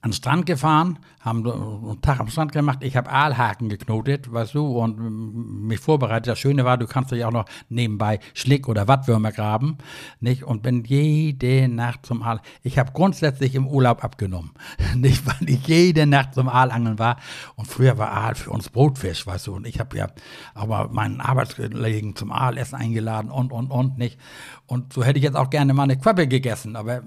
[0.00, 2.78] an den Strand gefahren, haben einen Tag am Strand gemacht.
[2.82, 6.28] Ich habe Aalhaken geknotet, weißt du, und mm, mich vorbereitet.
[6.28, 9.78] Das Schöne war, du kannst ja auch noch nebenbei Schlick- oder Wattwürmer graben,
[10.20, 10.44] nicht?
[10.44, 12.40] Und bin jede Nacht zum Aal.
[12.62, 14.52] Ich habe grundsätzlich im Urlaub abgenommen,
[14.94, 15.26] nicht?
[15.26, 17.16] Weil ich jede Nacht zum Aalangeln war.
[17.56, 19.54] Und früher war Aal für uns Brotfisch, weißt du.
[19.56, 20.06] Und ich habe ja
[20.54, 24.18] auch mal meinen Arbeitskollegen zum Aalessen eingeladen und, und, und, nicht?
[24.66, 27.02] Und so hätte ich jetzt auch gerne mal eine Quappe gegessen, aber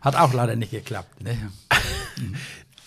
[0.00, 1.36] hat auch leider nicht geklappt, ne?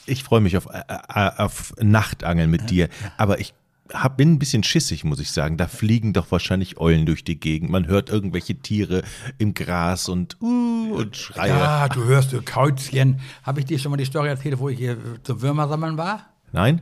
[0.05, 3.53] Ich freue mich auf, äh, äh, auf Nachtangeln mit dir, aber ich
[3.93, 5.57] hab, bin ein bisschen schissig, muss ich sagen.
[5.57, 7.69] Da fliegen doch wahrscheinlich Eulen durch die Gegend.
[7.69, 9.03] Man hört irgendwelche Tiere
[9.37, 11.49] im Gras und, uh, und Schreie.
[11.49, 13.19] Ja, du hörst du Käuzchen.
[13.43, 16.25] Habe ich dir schon mal die Story erzählt, wo ich hier zum Würmer sammeln war?
[16.51, 16.81] Nein?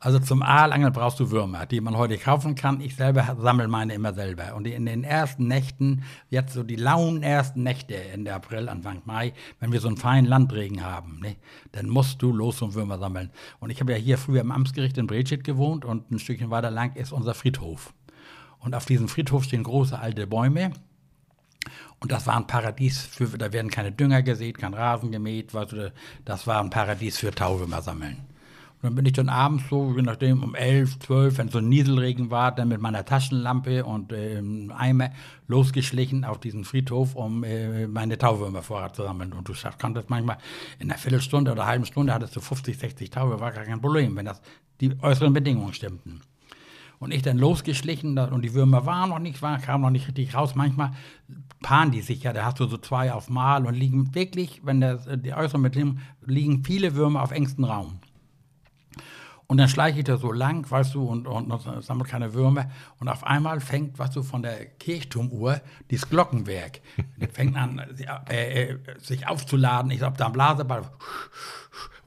[0.00, 2.80] Also zum Aalangeln brauchst du Würmer, die man heute kaufen kann.
[2.80, 4.54] Ich selber sammle meine immer selber.
[4.54, 9.32] Und in den ersten Nächten, jetzt so die lauen ersten Nächte Ende April, Anfang Mai,
[9.58, 11.34] wenn wir so einen feinen Landregen haben, ne,
[11.72, 13.30] dann musst du los zum Würmer sammeln.
[13.58, 16.70] Und ich habe ja hier früher im Amtsgericht in Bredstedt gewohnt und ein Stückchen weiter
[16.70, 17.92] lang ist unser Friedhof.
[18.60, 20.70] Und auf diesem Friedhof stehen große alte Bäume.
[21.98, 25.72] Und das war ein Paradies für, da werden keine Dünger gesät, kein Rasen gemäht, weißt
[25.72, 25.92] du,
[26.24, 28.37] das war ein Paradies für Tauwürmer sammeln.
[28.80, 32.30] Dann bin ich dann abends so, je nachdem, um elf, zwölf, wenn so ein Nieselregen
[32.30, 35.10] war, dann mit meiner Taschenlampe und ähm, Eimer
[35.48, 39.32] losgeschlichen auf diesen Friedhof, um äh, meine Tauwürmer vorrat zu sammeln.
[39.32, 40.38] Und du konntest manchmal
[40.78, 43.80] in einer Viertelstunde oder einer halben Stunde hattest du 50, 60 Tauwürmer, war gar kein
[43.80, 44.40] Problem, wenn das
[44.80, 46.20] die äußeren Bedingungen stimmten.
[47.00, 50.34] Und ich dann losgeschlichen und die Würmer waren noch nicht, waren, kamen noch nicht richtig
[50.34, 50.56] raus.
[50.56, 50.92] Manchmal
[51.62, 54.80] paaren die sich ja, da hast du so zwei auf Mal und liegen wirklich, wenn
[54.80, 58.00] das, äh, die äußeren Bedingungen, liegen viele Würmer auf engstem Raum.
[59.50, 62.66] Und dann schleiche ich da so lang, weißt du, und, und, und sammle keine Würmer.
[63.00, 66.82] Und auf einmal fängt, weißt du, von der Kirchturmuhr dieses Glockenwerk.
[67.32, 67.78] Fängt an,
[68.28, 69.90] äh, äh, sich aufzuladen.
[69.90, 70.82] Ich glaube, da am Blaseball.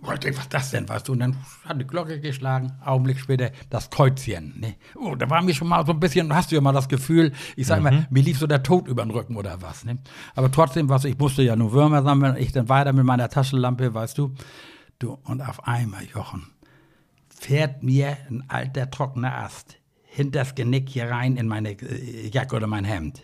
[0.02, 1.14] Was ist das denn, weißt du?
[1.14, 4.60] Und dann hat die Glocke geschlagen, Augenblick später das Kreuzchen.
[4.60, 4.76] Ne?
[4.96, 7.34] Oh, da war mir schon mal so ein bisschen, hast du ja mal das Gefühl,
[7.56, 9.84] ich sag immer, mir lief so der Tod über den Rücken oder was.
[9.84, 9.98] Ne?
[10.36, 13.96] Aber trotzdem, was ich musste ja nur Würmer sammeln, ich dann weiter mit meiner Taschenlampe,
[13.96, 14.36] weißt du.
[15.00, 16.48] Du, und auf einmal, Jochen,
[17.42, 22.68] fährt mir ein alter trockener Ast hinters Genick hier rein in meine äh, Jacke oder
[22.68, 23.24] mein Hemd.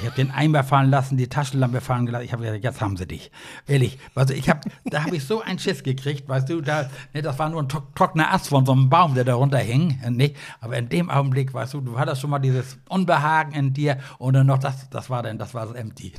[0.00, 2.24] Ich habe den Eimer fallen lassen, die Taschenlampe fallen gelassen.
[2.24, 3.30] Ich habe gesagt, jetzt haben sie dich.
[3.66, 3.98] Ehrlich.
[4.14, 7.38] Also ich habe, da habe ich so einen Schiss gekriegt, weißt du, da, ne, das
[7.38, 9.98] war nur ein trockener Ast von so einem Baum, der da runterhing.
[10.10, 10.34] Ne?
[10.60, 14.34] Aber in dem Augenblick, weißt du, du hattest schon mal dieses Unbehagen in dir und
[14.34, 16.12] dann noch das, das war dann, das war das Empty.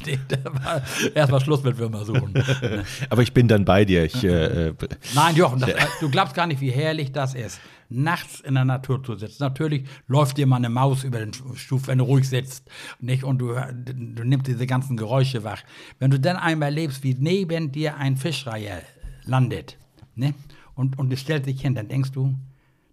[0.43, 0.81] War
[1.15, 2.33] erstmal Schluss mit Würmer suchen.
[3.09, 4.03] Aber ich bin dann bei dir.
[4.03, 4.73] Ich, äh, äh
[5.15, 9.03] Nein, Jochen, das, du glaubst gar nicht, wie herrlich das ist nachts in der Natur
[9.03, 9.43] zu sitzen.
[9.43, 13.23] Natürlich läuft dir mal eine Maus über den Stuf, wenn du ruhig sitzt, nicht?
[13.23, 15.63] Und du, du nimmst diese ganzen Geräusche wach.
[15.97, 18.81] Wenn du dann einmal lebst, wie neben dir ein Fischreiher
[19.25, 19.77] landet,
[20.15, 20.33] ne?
[20.75, 22.35] Und, und es stellt sich hin, dann denkst du,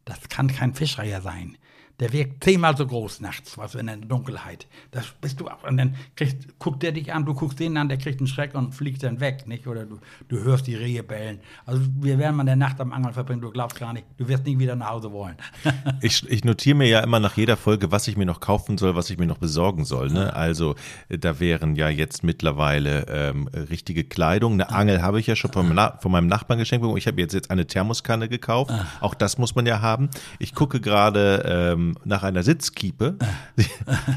[0.05, 1.57] das kann kein Fischreiher sein
[2.01, 4.67] der wirkt zehnmal so groß nachts, was in der Dunkelheit.
[4.91, 5.65] Das bist du auch.
[5.65, 8.55] Und dann kriegt, guckt der dich an, du guckst den an, der kriegt einen Schreck
[8.55, 9.67] und fliegt dann weg, nicht?
[9.67, 11.41] Oder du, du hörst die Rehe bellen.
[11.65, 14.29] Also wir werden mal in der Nacht am Angeln verbringen, du glaubst gar nicht, du
[14.29, 15.37] wirst nie wieder nach Hause wollen.
[16.03, 18.95] ich, ich notiere mir ja immer nach jeder Folge, was ich mir noch kaufen soll,
[18.95, 20.11] was ich mir noch besorgen soll.
[20.11, 20.35] Ne?
[20.35, 20.75] Also
[21.09, 24.55] da wären ja jetzt mittlerweile ähm, richtige Kleidung.
[24.55, 26.99] Eine Angel habe ich ja schon von, von meinem Nachbarn geschenkt bekommen.
[26.99, 28.71] Ich habe jetzt, jetzt eine Thermoskanne gekauft.
[28.71, 28.87] Ah.
[29.01, 30.11] Auch das muss man ja haben.
[30.39, 33.17] Ich gucke gerade ähm, nach einer Sitzkiepe,
[33.57, 33.67] die,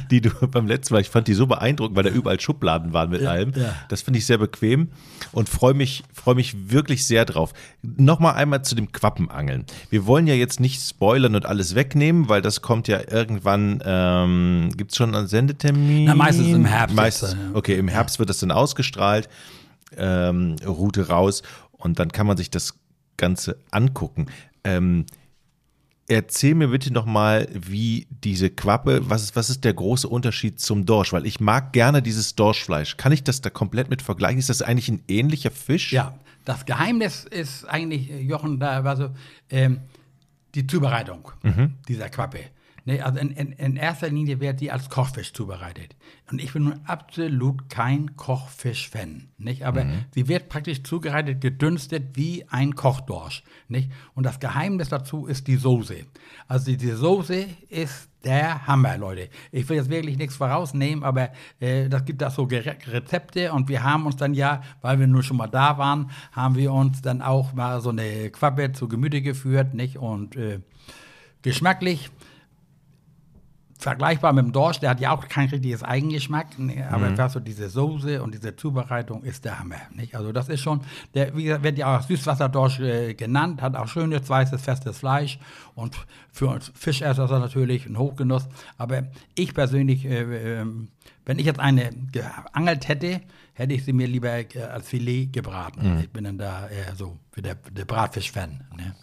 [0.10, 3.10] die, du beim letzten Mal, ich fand die so beeindruckend, weil da überall Schubladen waren
[3.10, 3.52] mit allem.
[3.56, 3.76] Ja.
[3.90, 4.90] Das finde ich sehr bequem
[5.32, 7.54] und freue mich, freue mich wirklich sehr drauf.
[7.82, 9.66] Nochmal einmal zu dem Quappenangeln.
[9.90, 14.72] Wir wollen ja jetzt nicht spoilern und alles wegnehmen, weil das kommt ja irgendwann, ähm,
[14.76, 16.06] gibt es schon einen Sendetermin?
[16.06, 16.96] Na, meistens im Herbst.
[16.96, 19.30] Meistens, okay, im Herbst wird das dann ausgestrahlt,
[19.98, 22.76] ähm, Route raus und dann kann man sich das
[23.18, 24.28] Ganze angucken.
[24.64, 25.06] Ähm,
[26.12, 30.60] Erzähl mir bitte noch mal, wie diese Quappe, was ist, was ist der große Unterschied
[30.60, 31.14] zum Dorsch?
[31.14, 32.98] Weil ich mag gerne dieses Dorschfleisch.
[32.98, 34.40] Kann ich das da komplett mit vergleichen?
[34.40, 35.94] Ist das eigentlich ein ähnlicher Fisch?
[35.94, 39.12] Ja, das Geheimnis ist eigentlich, Jochen, da war so
[39.52, 39.82] ähm,
[40.56, 41.76] die Zubereitung mhm.
[41.88, 42.40] dieser Quappe.
[42.90, 45.96] Nee, also in, in, in, erster Linie wird die als Kochfisch zubereitet.
[46.32, 49.28] Und ich bin nun absolut kein Kochfisch-Fan.
[49.38, 49.64] Nicht?
[49.64, 50.06] Aber mhm.
[50.16, 53.44] sie wird praktisch zubereitet, gedünstet wie ein Kochdorsch.
[53.68, 53.92] Nicht?
[54.16, 55.98] Und das Geheimnis dazu ist die Soße.
[56.48, 59.30] Also die Soße ist der Hammer, Leute.
[59.52, 63.84] Ich will jetzt wirklich nichts vorausnehmen, aber äh, das gibt da so Rezepte und wir
[63.84, 67.22] haben uns dann ja, weil wir nur schon mal da waren, haben wir uns dann
[67.22, 70.00] auch mal so eine Quappe zu Gemüte geführt, nicht?
[70.00, 70.62] Und äh,
[71.44, 72.10] geschmacklich
[73.80, 77.30] vergleichbar mit dem Dorsch, der hat ja auch kein richtiges Eigengeschmack, ne, aber mhm.
[77.30, 79.78] so diese Soße und diese Zubereitung ist der Hammer.
[79.96, 80.16] Nicht?
[80.16, 80.82] Also das ist schon,
[81.14, 85.40] der wie gesagt, wird ja auch Süßwasserdorsch äh, genannt, hat auch schönes, weißes, festes Fleisch
[85.76, 85.96] und
[86.30, 88.50] für uns Fischesser natürlich ein Hochgenuss.
[88.78, 90.66] Aber ich persönlich, äh, äh,
[91.26, 93.22] wenn ich jetzt eine geangelt hätte,
[93.54, 95.96] hätte ich sie mir lieber äh, als Filet gebraten.
[95.96, 96.00] Mhm.
[96.02, 98.62] Ich bin dann da eher so wie der, der Bratfisch-Fan.
[98.76, 98.94] Ne?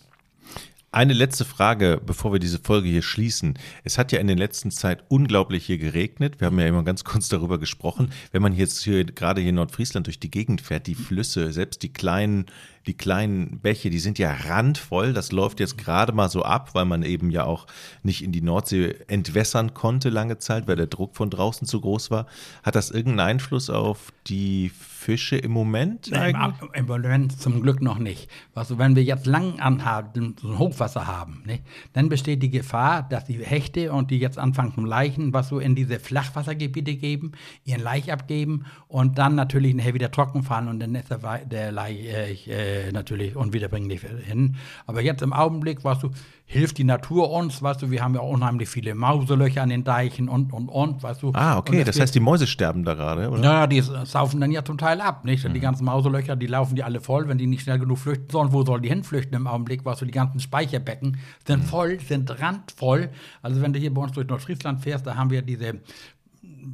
[0.92, 3.58] Eine letzte Frage, bevor wir diese Folge hier schließen.
[3.84, 6.40] Es hat ja in der letzten Zeit unglaublich hier geregnet.
[6.40, 8.10] Wir haben ja immer ganz kurz darüber gesprochen.
[8.32, 11.82] Wenn man jetzt hier gerade hier in Nordfriesland durch die Gegend fährt, die Flüsse, selbst
[11.82, 12.46] die kleinen
[12.86, 15.12] die kleinen Bäche, die sind ja randvoll.
[15.12, 17.66] Das läuft jetzt gerade mal so ab, weil man eben ja auch
[18.02, 22.10] nicht in die Nordsee entwässern konnte lange Zeit, weil der Druck von draußen zu groß
[22.10, 22.26] war.
[22.62, 26.10] Hat das irgendeinen Einfluss auf die Fische im Moment?
[26.10, 28.28] Nein, Im Moment zum Glück noch nicht.
[28.54, 31.60] Also wenn wir jetzt lang anhalten, so ein Hochwasser haben, ne,
[31.92, 35.60] dann besteht die Gefahr, dass die Hechte und die jetzt anfangen zum Leichen, was so
[35.60, 37.32] in diese Flachwassergebiete geben,
[37.64, 41.70] ihren Laich abgeben und dann natürlich nachher wieder trocken fahren und dann ist der, der
[41.70, 44.56] Laich äh, äh, natürlich unwiederbringlich hin.
[44.86, 46.10] Aber jetzt im Augenblick, weißt du,
[46.48, 49.82] hilft die Natur uns, weißt du, wir haben ja auch unheimlich viele Mauselöcher an den
[49.82, 51.32] Deichen und, und, und, weißt du.
[51.34, 53.42] Ah, okay, das, das heißt, die Mäuse sterben da gerade, oder?
[53.42, 55.46] Ja, die saufen dann ja zum Teil ab, nicht?
[55.46, 55.54] Mhm.
[55.54, 58.52] Die ganzen Mauselöcher, die laufen die alle voll, wenn die nicht schnell genug flüchten sollen.
[58.52, 59.84] Wo sollen die hinflüchten im Augenblick?
[59.84, 61.66] Weißt du, die ganzen Speicherbecken sind mhm.
[61.66, 63.10] voll, sind randvoll.
[63.42, 65.80] Also wenn du hier bei uns durch Nordfriesland fährst, da haben wir diese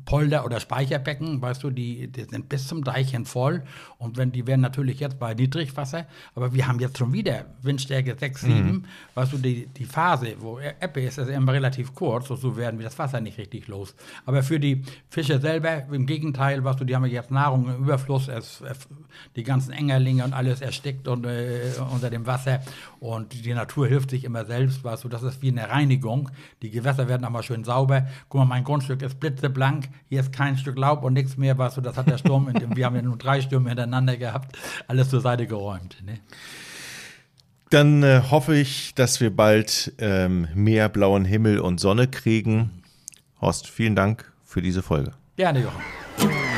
[0.05, 3.62] Polder oder Speicherbecken, weißt du, die, die sind bis zum Deichen voll.
[3.98, 8.16] Und wenn die werden natürlich jetzt bei Niedrigwasser, aber wir haben jetzt schon wieder Windstärke
[8.18, 8.55] 6, 7.
[8.55, 8.85] Mhm.
[9.14, 12.78] Weißt du, die, die Phase, wo Ebbe ist, ist immer relativ kurz und so werden
[12.78, 13.94] wir das Wasser nicht richtig los.
[14.26, 18.28] Aber für die Fische selber, im Gegenteil, weißt du, die haben jetzt Nahrung im Überfluss,
[18.28, 18.62] es,
[19.37, 22.61] die ganzen Engerlinge und alles erstickt und, äh, unter dem Wasser.
[23.00, 26.31] Und die Natur hilft sich immer selbst, weißt du, das ist wie eine Reinigung.
[26.62, 28.07] Die Gewässer werden nochmal schön sauber.
[28.28, 31.77] Guck mal, mein Grundstück ist blitzeblank, hier ist kein Stück Laub und nichts mehr, weißt
[31.77, 35.11] du, das hat der Sturm, dem, wir haben ja nur drei Stürme hintereinander gehabt, alles
[35.11, 35.97] zur Seite geräumt.
[36.05, 36.18] Ne?
[37.71, 42.83] Dann äh, hoffe ich, dass wir bald ähm, mehr blauen Himmel und Sonne kriegen.
[43.40, 45.12] Horst, vielen Dank für diese Folge.
[45.37, 46.52] Gerne, Jochen.